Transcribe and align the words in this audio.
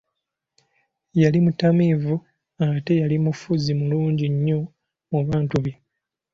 yali 1.21 1.39
mutamiivu, 1.45 2.15
ate 2.65 2.93
yali 3.01 3.17
mufuzi 3.25 3.71
mulungi 3.79 4.25
nnyo 4.33 4.59
mu 5.11 5.19
bantu 5.29 5.55
be. 5.63 5.73